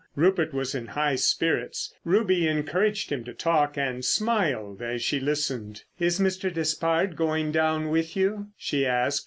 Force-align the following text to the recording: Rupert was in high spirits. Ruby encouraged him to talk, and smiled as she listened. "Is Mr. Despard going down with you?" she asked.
Rupert 0.15 0.51
was 0.51 0.73
in 0.73 0.87
high 0.87 1.13
spirits. 1.13 1.93
Ruby 2.03 2.47
encouraged 2.47 3.11
him 3.11 3.23
to 3.25 3.35
talk, 3.35 3.77
and 3.77 4.03
smiled 4.03 4.81
as 4.81 5.03
she 5.03 5.19
listened. 5.19 5.83
"Is 5.99 6.19
Mr. 6.19 6.51
Despard 6.51 7.15
going 7.15 7.51
down 7.51 7.89
with 7.89 8.15
you?" 8.17 8.47
she 8.57 8.83
asked. 8.87 9.19